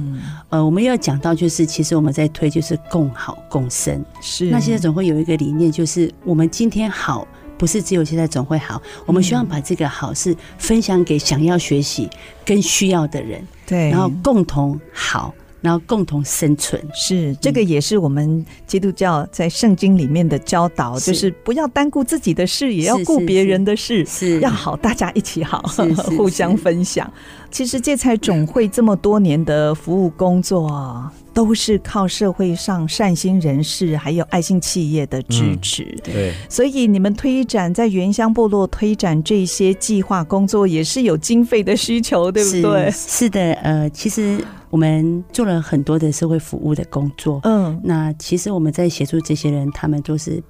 [0.49, 4.45] 呃，我们要讲到就是，其实我们在推就是共好共生，是。
[4.45, 12.09] 那现在总会有一个理念，就是我们今天好，不是只有现在总会好，我们希望把这个好是分享给想要学习
[12.45, 15.33] 跟需要的人，对，然后共同好。
[15.61, 25.61] 然后共同生存，是这个也是我们基督教在圣经里面的教导，是就是不要单顾自己的事，也要顾别人的事，是要好，大家一起好，
[26.17, 27.11] 互相分享。
[27.51, 35.83] 其实芥菜总会这么多年的服务工作，都是靠社会上善心人士还有爱心企业的支持。
[35.83, 42.91] 嗯、对，所以你们推展在原乡部落推展这些计划工作，也是有经费的需求，对不对？
[42.91, 44.39] 是，是的，呃，其实。
[44.69, 50.41] 我们做了很多的社会服务的工作，嗯，那其实我们在协助这些人，他们都是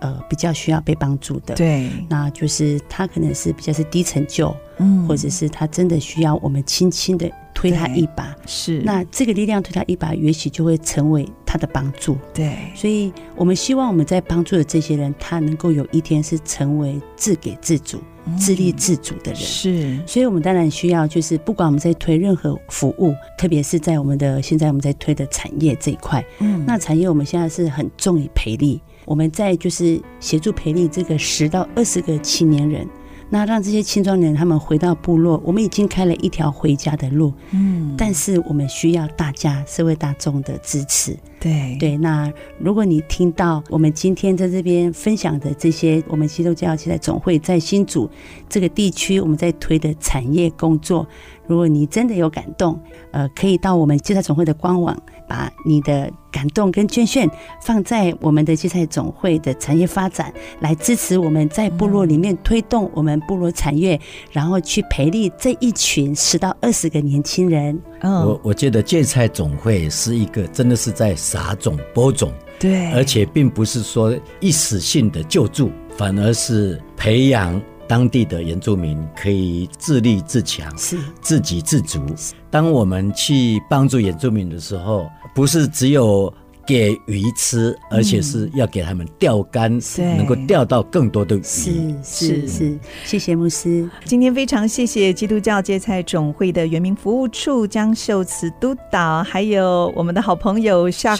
[0.00, 17.98] 呃比较需要被帮助的，对，那就是他可能是比较是低成就，嗯，或者是他真的需要我们轻轻的推他一把，是，那这个力量推他一把，也许就会成为他的帮助，对，所以我们希望我们在帮助的这些人，他能够有一天是成为自给自足。
[18.36, 19.40] 自立自主的人。
[19.40, 32.86] 是，所以我们当然需要，就是不管我们在推任何服务，特别是在我们的现在我们在推的产业这一块，嗯，那产业我们现在是很重于培力，我们在就是协助培力这个十到二十个青年人。
[33.30, 41.96] 那让这些青壮年他们回到部落，我们已经开了一条回家的路，嗯，但是我们需要大家社会大众的支持，对对。
[41.96, 48.08] 那如果你听到我们今天在这边分享的这些，我们基督教芥菜总会在新竹
[48.48, 51.06] 这个地区我们在推的产业工作，
[51.46, 54.96] 如果你真的有感动，呃，可以到我们芥菜总会的官网。
[55.28, 57.28] 把你的感动跟捐献
[57.60, 64.00] 放在我们的芥菜总会的产业发展，来支持我们在部落里面推动我们部落产业，
[64.32, 67.78] 然后去培力这一群十到二十个年轻人。
[68.02, 77.60] 我我觉得芥菜总会是一个真的是在撒种播种，对，而且并不是说一时性的救助，反而是培养。
[77.86, 82.04] 当地的原住民可以自立自强，是自给自足。
[82.50, 86.30] 当我们去帮助原住民的时候，不是只有
[86.68, 89.80] 给鱼吃，而且是要给他们钓竿，
[90.18, 91.42] 能够钓到更多的鱼。
[91.42, 91.72] 是
[92.04, 93.88] 是是，谢谢牧师。
[94.04, 101.16] 今天非常谢谢基督教芥菜总会的原民服务处江秀慈督导，还有我们的好朋友夏。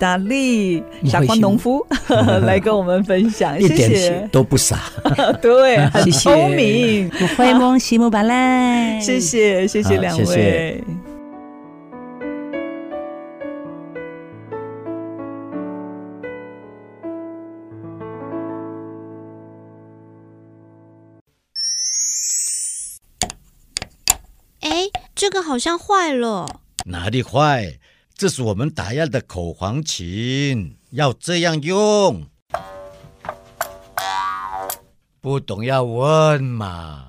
[0.00, 1.84] 达利傻瓜农夫
[2.46, 4.78] 来跟我们分享，谢谢，一点都不傻，
[5.42, 10.82] 对，很聪明，灰蒙西木巴赖，谢谢，谢谢两位。
[25.18, 26.46] 这个好像坏了，
[26.84, 27.80] 哪里坏？
[28.16, 32.24] 这是我们打样的口簧琴，要这样用。
[35.20, 37.04] 不懂要问嘛。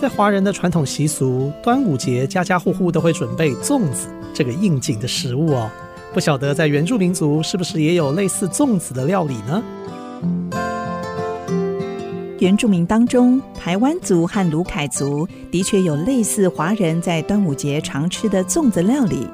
[0.00, 5.68] 在华人的传统习俗，端午节家家户户都会准备粽子这个应景的食物哦。
[6.14, 9.60] 不晓得在原住民族是不是也有类似粽子的料理呢？
[12.46, 19.26] 原住民当中，台湾族和鲁凯族的确有类似华人在端午节常吃的粽子料理，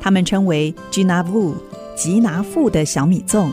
[0.00, 1.54] 他们称为吉拿布
[1.94, 3.48] 吉拿富的小米粽。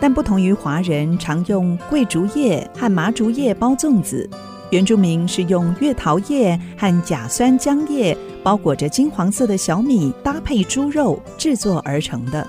[0.00, 4.26] 但不同于华人常用桂竹叶和麻竹叶包粽子，
[4.70, 12.46] 原住民是用月桃叶和甲酸浆叶包裹着金黄色的小米，搭配猪肉制作而成的。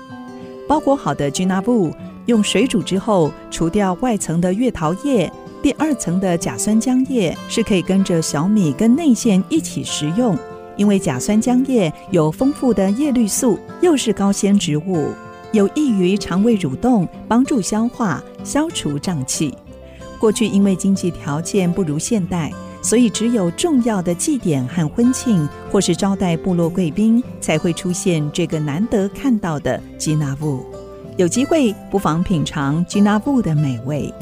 [0.66, 1.94] 包裹好的吉拿布
[2.24, 5.30] 用水煮之后，除掉外层的月桃叶。
[5.60, 10.38] 第二层的甲酸浆叶是可以跟着小米跟内馅一起食用，
[10.76, 15.08] 因为甲酸浆叶有丰富的叶绿素，又是高纤植物，
[15.50, 19.52] 有益于肠胃蠕动，帮助消化，消除胀气。
[20.20, 30.64] 过去因为经济条件不如现代，所以只有重要的祭典和婚庆，或是招待部落贵宾，才会出现这个难得看到的吉拿富。
[31.16, 34.14] 有机会不妨品尝吉拿富的美味。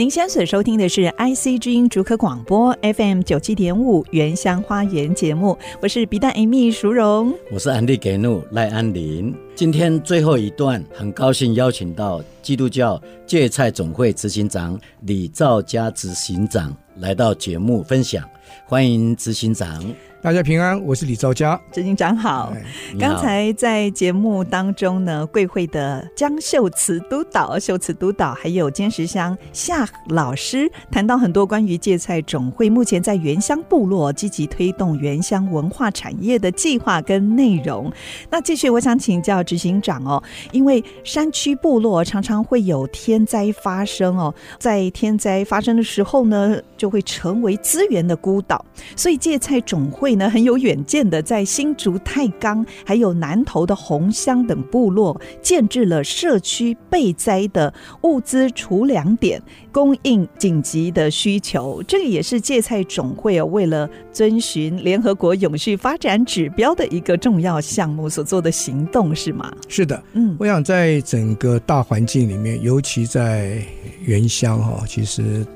[0.00, 9.34] 您现在所收听的是 IC 之音竹科广播 FM 九七点五原乡花园节目，我是比达 Amy 淑荣，我是安迪给怒赖安林。
[9.54, 18.26] 今天最后一段，很高兴邀请到基督教芥菜总会执行长李兆嘉执行长来到节目分享，
[18.64, 19.84] 欢迎执行长。
[20.22, 22.52] 大家平安，我是李兆佳执行长好。
[22.98, 37.90] 刚才在节目当中呢，贵会的江秀慈督导、秀慈督导，还有尖石乡夏老师谈到很多关于芥菜总会目前在原乡部落积极推动原乡文化产业的计划跟内容。
[38.28, 48.62] 那继续，我想请教执行长哦，因为山区部落常常会有天灾发生哦，在天灾发生的时候呢，就会成为资源的孤岛，
[48.94, 50.09] 所以芥菜总会。
[50.14, 59.42] 呢很有远见的，在新竹太钢还有南投的红乡等部落建制了社区备灾的物资储粮点，
[59.72, 61.82] 供应紧急的需求。
[61.86, 69.52] 这个也是芥菜总会哦，为了遵循联合国永续发展指标的一个重要项目所做的行动，是吗？
[69.68, 73.62] 是的，嗯，我想在整个大环境里面，尤其在
[74.02, 75.46] 原乡哈，其实。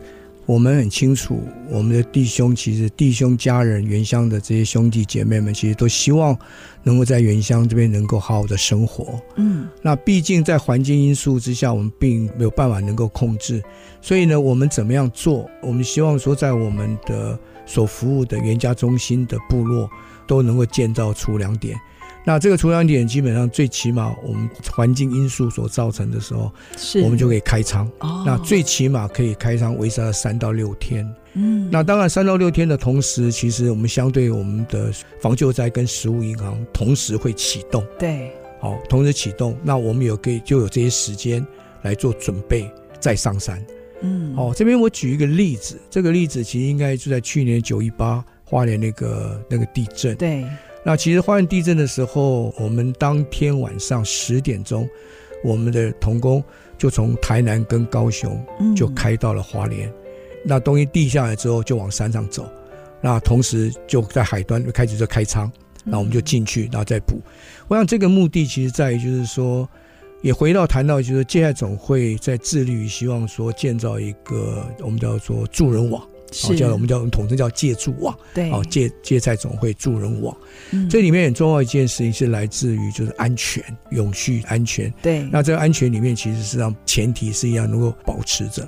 [0.47, 1.41] 我们很清楚，
[1.71, 6.39] 我们的弟兄其实弟兄家人原乡的这些兄弟姐妹们，其实都希望
[6.83, 9.19] 能够在原乡这边能够好好的生活。
[9.37, 13.63] 嗯，那毕竟在环境因素之下，我们并没有办法能够控制，
[14.03, 15.49] 所以呢，我们怎么样做？
[15.63, 19.89] 我们希望说，在我们的所服务的原家中心的部落，
[20.27, 21.81] 都能够建造出粮点。
[22.27, 27.87] 那这个储粮点基本上最起码我们环境因素所造成的时候，是我们就可以开仓。
[27.99, 31.07] 哦，那最起码可以开仓维持三到六天。
[31.35, 37.85] 嗯，那当然三到六天的同时，其实我们相对我们的防救灾跟食物银行同时会启动。
[37.99, 41.47] 对，好，同时启动，那我们有可以就有这些时间
[41.83, 43.63] 来做准备，再上山。
[44.01, 50.17] 嗯，哦，这边我举一个例子，这个例子其实应该就在去年九一八花莲那个那个地震。
[50.17, 50.47] 对。
[50.85, 54.87] 那其实花莲地震的时候，我们当天晚上十点钟，
[55.43, 56.45] 我们的童工
[56.77, 58.39] 就从台南跟高雄
[58.77, 59.89] 就开到了花莲。
[59.89, 59.95] 嗯、
[60.45, 62.47] 那东西地下来之后，就往山上走。
[63.01, 65.51] 那同时就在海端就开始就开仓，
[65.85, 67.19] 那我们就进去，然后再补。
[67.67, 69.67] 我想这个目的其实在于，就是说，
[70.21, 76.07] 也回到谈到，就是芥菜总会在致力于希望说建造一个我们叫做助人网。
[76.35, 76.57] 是。
[76.57, 80.37] 叫我们叫统称叫借助网，对，哦，借借菜总会助人网，
[80.71, 85.23] 嗯，这里面很重要一件事情是来自于就是安全、永续、安全，对。
[85.33, 88.63] 那这个安全里面其实是让前提是一样能够保持着，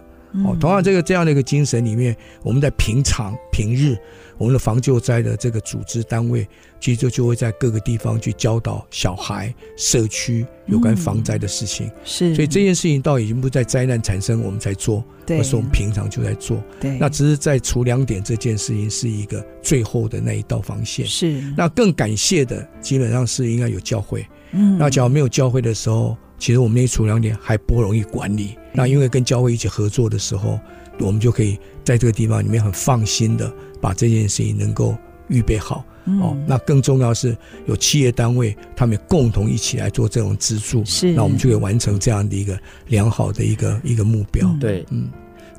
[0.44, 3.96] 哦，同样这个这样的一个精神里面，我们在平常平日，
[4.38, 6.46] 我们的防救灾的这个组织单位，
[6.80, 11.90] 其实就就会在各个地方去教导小孩、社区有关防灾的事情。
[12.04, 16.62] 是，所以这件事情倒已经不在灾难产生我们才做，而是我们平常就在做。
[16.80, 21.06] 对，那只是在除粮点这件事情是一个最后的那一道防线。
[21.06, 24.26] 是，那更感谢的基本上是应该有教会。
[24.52, 28.56] 嗯，那假如没有教会的时候，其实我们那些储粮点还不容易管理。
[28.72, 30.60] 那因为跟教会一起合作的时候，
[31.00, 34.96] 我们就可以在这个地方里面很放心的把这件事情能够
[35.28, 35.84] 预备好。
[36.20, 37.36] 哦，那更重要是
[37.66, 44.48] 有企业单位，他们共同一起来做这种资助，是，那我们就可以完成这样的一个良好的一个一个目标。
[44.60, 45.10] 对，嗯，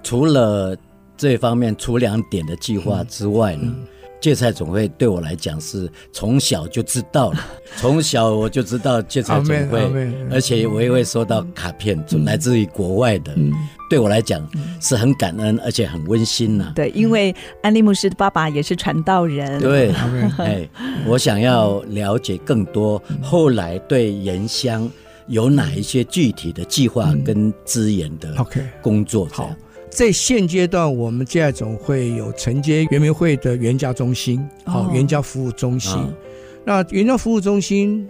[0.03, 0.77] 除了
[1.17, 3.63] 这方面除两点的计划之外呢？
[3.65, 3.75] 嗯。
[3.77, 3.87] 嗯
[4.19, 7.39] 芥菜总会对我来讲是从小就知道了，
[7.77, 13.31] 从小我就知道芥菜总会，而且我也会收到卡片，来自于国外的，
[13.89, 14.45] 对我来讲
[14.81, 16.71] 是很感恩，而且很温馨呐。
[16.75, 19.59] 对，因为安利牧师的爸爸也是传道人。
[19.61, 19.91] 对，
[20.37, 20.67] 哎，
[21.05, 24.89] 我想要了解更多，后来对原乡
[25.27, 28.35] 有哪一些具体的计划跟资源的
[28.81, 29.27] 工作？
[29.31, 29.49] 好。
[29.89, 35.93] 在现阶段，我们芥菜总会有承接原民会的原家中心，好，原家服务中心。
[35.93, 36.13] 哦、
[36.65, 38.07] 那原家服务中心，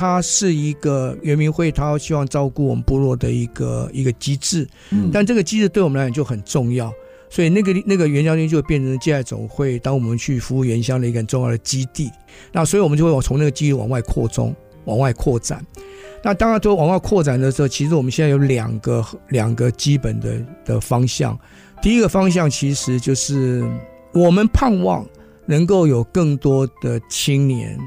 [0.00, 4.66] 它是一个原民会，它希望照顾我们部落的一个一个机制。
[4.88, 6.90] 嗯，但这个机制对我们来讲就很重要，
[7.28, 12.10] 所以那个那个原家中心就变成芥菜总会，当我们去服务原乡的一个很重要的基地。
[12.50, 15.62] 那所以我们就会往从那个基地往外扩充，往外扩展。
[16.22, 21.38] 那当然，都往外扩展的时候，其实我们现在有两个两个基本的的方向。
[21.82, 23.62] 第一个方向其实就是
[24.14, 25.06] 我们盼望
[25.44, 27.78] 能够有更多的青年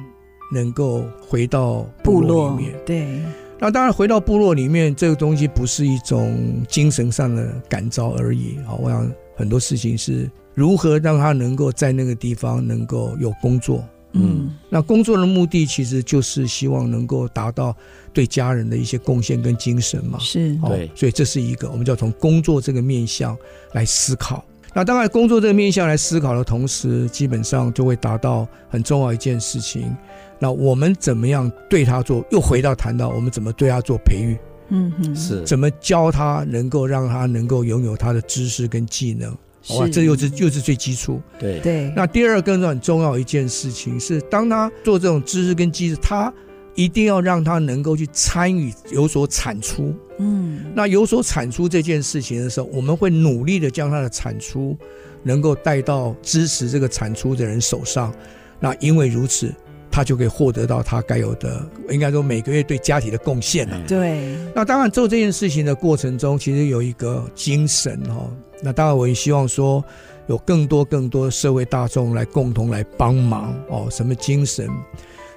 [0.54, 2.76] 能够回到部落里面。
[2.86, 3.22] 对。
[3.60, 8.58] 那当然，回到部落里面，这个东西不是一种精神上的感召而已。
[8.68, 13.82] 好，我想很多事情是如何让他能够在那个地方能够有工作。
[14.16, 17.76] 嗯，那工作的目的其实就是希望能够达到
[18.12, 20.20] 对家人的一些贡献跟精神嘛。
[20.20, 23.36] 是，对，所以这是一个我们就要从工作这个面向
[23.72, 24.43] 来思考。
[24.74, 29.95] 那当然，工作这个面向来思考的同时，基本上就会达到很重要一件事情。
[30.44, 32.22] 那我们怎么样对他做？
[32.30, 34.38] 又回到谈到我们怎么对他做培育？
[34.68, 39.32] 嗯哼，是怎么教他，能够让他能够拥有他的知识跟技能。
[39.62, 41.22] 好吧，这又是又是最基础。
[41.39, 41.94] 对对。
[41.96, 46.34] 那第二个很重要一件事情是，当他做这种知识跟机制，他
[46.76, 49.96] 一定要让他能够去参与，有所产出。
[50.20, 50.60] 嗯。
[50.76, 54.78] 那有所产出这件事情的时候，我们会努力的将他的产出
[55.24, 58.14] 能够带到支持这个产出的人手上。
[58.60, 59.54] 那因为如此，
[59.94, 63.80] 他就可以获得到他该有的，应该说每个月对家庭的贡献了。
[63.88, 64.36] 对。
[64.56, 68.28] 那当然做这件事情的过程中，其实有一个精神哈。
[68.64, 69.86] 那当然，我也希望说，
[70.26, 73.88] 有更多更多社会大众来共同来帮忙哦。
[73.91, 74.68] 什么精神？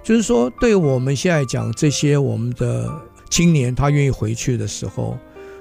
[0.03, 2.91] 就是说，对我们现在讲这些我们的
[3.29, 5.19] 青年，他愿意回去的时候，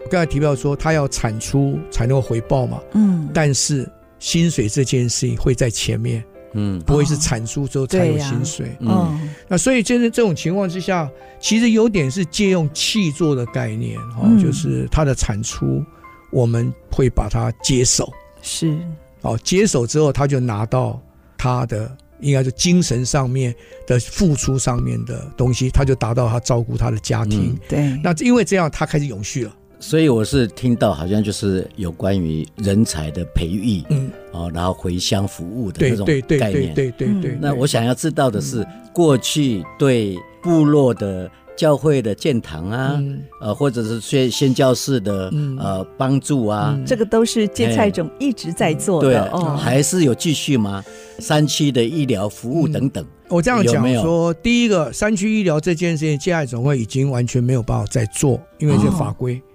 [0.10, 2.80] 刚才提到说，他要产出才能够回报嘛。
[2.94, 3.28] 嗯。
[3.34, 3.86] 但是
[4.20, 6.24] 薪水这件事情会在前面，
[6.56, 8.76] 嗯，不会是产出之后才有薪水。
[8.80, 9.30] 哦、嗯。
[9.48, 11.08] 那所以，就是这种情况之下，
[11.40, 15.84] 其实有点是借用气作的概念哦，就是他的产出。
[16.32, 18.78] 我们会把它接手，是，
[19.22, 21.02] 哦，接手之后，他就拿到
[21.38, 23.56] 他的应该是精神上面
[23.88, 27.54] 的付出上面的东西，他就达到他照顾他的家庭。
[27.54, 29.56] 嗯、对，那因为这样，他开始永续了。
[29.88, 36.06] 所以我是听到好像就是有关于人才的培育，嗯，哦，然后回乡服务的这种
[36.40, 36.74] 概念。
[36.74, 37.38] 对对对对。
[37.40, 41.30] 那我想要知道的是，嗯、过去对部落的。
[41.58, 49.08] 教会的建堂啊，嗯、呃，或者是宣宣教士的、嗯、呃帮助啊，这个都是芥菜总一直在做的。
[49.08, 50.84] 对，哦、还是有继续吗？
[51.20, 53.02] 山区的医疗服务等等。
[53.06, 59.36] 嗯、我这样讲说，有有第一个山区医疗这件事情，芥菜总会已经完全没有办法再做，因为这法规。
[59.36, 59.55] 哦，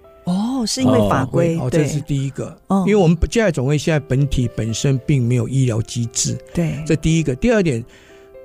[0.65, 1.57] 是因为法规。
[1.59, 2.57] 哦，这是第一个。
[2.67, 6.37] 哦，因为我们芥菜总会现在本体本身并没有医疗机制。
[6.53, 7.35] 对，这第一个。
[7.35, 7.83] 第二点。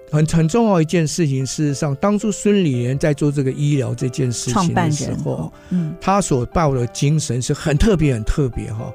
[0.09, 8.95] 很很重要一件事情，事实上，当初孙理莲在做这个医疗这件事情的时候，嗯，他所抱的精神是很特别、很特别哈。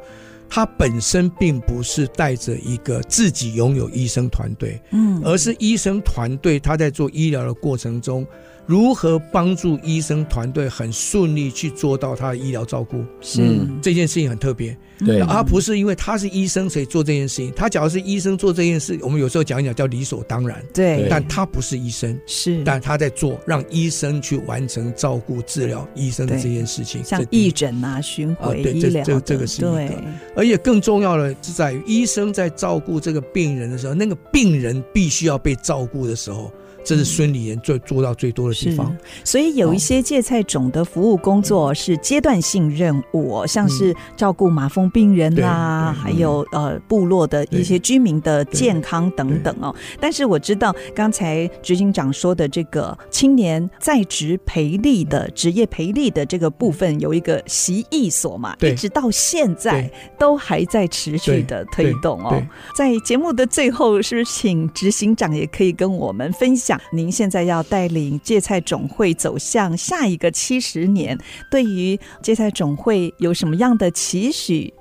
[0.50, 8.26] 他本身并不是带着一个自己拥有医生团队，嗯，而是医生团队他在做医疗的过程中，
[8.66, 13.04] 如何帮助医生团队很顺利去做到他的医疗照顾？
[13.20, 14.78] 是、嗯这件事情很特别。
[15.06, 17.52] 对，而不是因为他是医生所以做这件事情。
[17.56, 20.64] 他假如是医生做这件事，我们有时候讲一讲叫理所当然。
[20.72, 29.72] 对，但他不是医生，是，但他在做让医生去完成照顾、治疗医生的这件事情，像义诊啊、巡回医疗、啊、这这个是一个。
[29.72, 29.98] 对，
[30.36, 36.54] 而且更重要的是在于医生在照顾这个病人的时候，那个病人必须要被照顾的时候。
[36.84, 49.74] 这是孙理莲最做到最多的地方，所以有一些芥菜种的服务工作是阶段性任务，像是照顾麻风病人啦，还有呃部落的一些居民的健康等等哦。
[50.00, 62.42] 但是我知道刚才执行长说的这个青年在职培力的职业培力的这个部分，有一个习艺所嘛，一直到现在都还在持续的推动哦。
[62.76, 66.71] 在节目的最后，是不是请执行长也可以跟我们分享？
[66.92, 71.18] 您现在要带领芥菜总会走向下一个七十年，
[71.50, 74.74] 对于芥菜总会有什么样的期许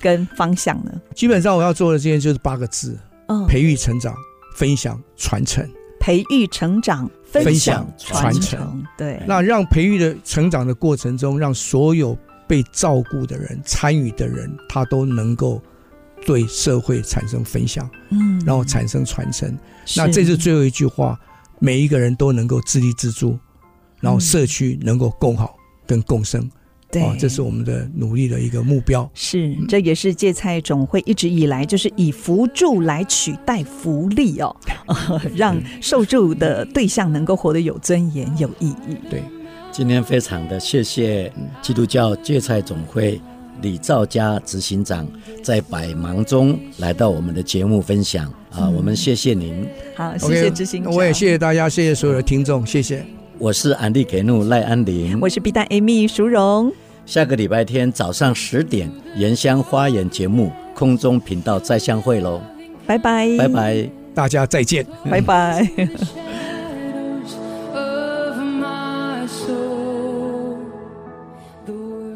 [0.00, 0.92] 跟方向呢？
[1.14, 4.14] 基本上我要做的这件就是八个字：嗯，培育成长、
[4.54, 5.68] 分享传承。
[6.00, 8.84] 培育成长、分享传承。
[8.96, 15.62] 对，那让培育的成长的过程中，让所有被照顾的人、参与的人，他都能够。
[16.26, 19.56] 对社会产生分享，嗯，然后产生传承。
[19.96, 21.18] 那这是最后一句话，
[21.60, 23.38] 每一个人都能够自立自助，
[24.00, 25.56] 然后社区能够共好
[25.86, 26.50] 跟共生。
[26.90, 29.10] 对，这是我们的努力的一个目标。
[29.12, 34.56] 是，这也是芥菜总会一直以来就是以扶助来取代福利哦，
[35.36, 38.96] 让受助的对象能够活得有尊严、有意义。
[39.10, 39.22] 对，
[39.70, 41.30] 今天非常的谢谢
[41.60, 43.20] 基督教芥菜总会。
[43.62, 45.06] 李兆嘉执行长
[45.42, 49.66] 在百忙中来到我们的节目分享啊，我们谢谢您。
[49.94, 50.92] 好，谢谢执行长。
[50.92, 53.04] 我也谢谢大家，谢谢所有的听众，谢谢。
[53.38, 56.72] 我是安利给怒赖安林，我是 B 站 Amy 淑荣。
[57.06, 62.40] 下个礼拜天早上十点，原乡花园节目空中频道再相会喽，
[62.86, 65.66] 拜拜，拜拜，大家再见，拜拜。